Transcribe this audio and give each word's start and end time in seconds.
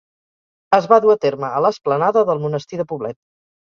Es 0.77 0.87
va 0.93 0.99
dur 1.03 1.11
a 1.15 1.17
terme 1.27 1.47
a 1.57 1.61
l'esplanada 1.67 2.25
del 2.31 2.45
Monestir 2.47 2.81
de 2.81 2.89
Poblet. 2.93 3.19